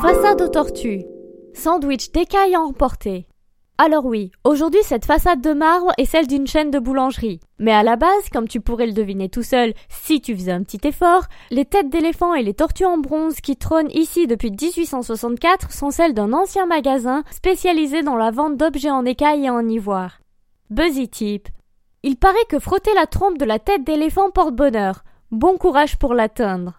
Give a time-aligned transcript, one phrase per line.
[0.00, 1.02] Façade aux tortues.
[1.54, 3.26] Sandwich d'écailles à emporter.
[3.78, 7.40] Alors oui, aujourd'hui cette façade de marbre est celle d'une chaîne de boulangerie.
[7.58, 10.62] Mais à la base, comme tu pourrais le deviner tout seul si tu faisais un
[10.62, 15.72] petit effort, les têtes d'éléphant et les tortues en bronze qui trônent ici depuis 1864
[15.72, 20.20] sont celles d'un ancien magasin spécialisé dans la vente d'objets en écailles et en ivoire.
[20.70, 21.48] Buzzy Tip.
[22.04, 25.02] Il paraît que frotter la trompe de la tête d'éléphant porte bonheur.
[25.32, 26.74] Bon courage pour l'atteindre.